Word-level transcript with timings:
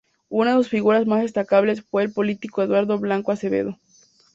Una 0.29 0.49
de 0.49 0.57
sus 0.57 0.67
figuras 0.69 1.05
más 1.05 1.21
destacadas 1.21 1.81
fue 1.83 2.01
el 2.01 2.11
político 2.11 2.63
Eduardo 2.63 2.97
Blanco 2.97 3.31
Acevedo. 3.31 3.77